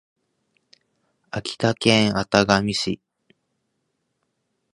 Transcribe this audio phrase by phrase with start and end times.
[1.29, 2.99] 秋田県潟上市